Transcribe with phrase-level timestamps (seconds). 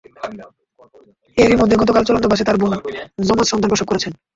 [1.37, 2.71] এরই মধ্যে গতকাল চলন্ত বাসে তাঁর বোন
[3.27, 4.01] যমজ সন্তান প্রসব করেন।